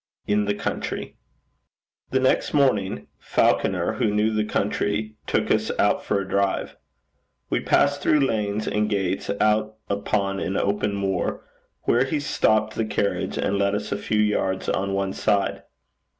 [0.25, 1.15] IN THE COUNTRY.
[2.09, 6.75] The next morning Falconer, who knew the country, took us out for a drive.
[7.51, 11.45] We passed through lanes and gates out upon all open moor,
[11.83, 15.61] where he stopped the carriage, and led us a few yards on one side.